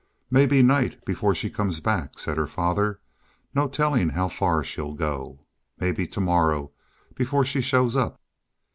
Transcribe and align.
"May 0.31 0.47
be 0.47 0.63
night 0.63 1.05
before 1.05 1.35
she 1.35 1.51
comes 1.51 1.79
back," 1.79 2.17
said 2.17 2.35
her 2.35 2.47
father. 2.47 2.99
"No 3.53 3.67
telling 3.67 4.09
how 4.09 4.29
far 4.29 4.63
she'll 4.63 4.95
go. 4.95 5.45
May 5.77 5.91
be 5.91 6.07
tomorrow 6.07 6.71
before 7.13 7.45
she 7.45 7.61
shows 7.61 7.95
up." 7.95 8.19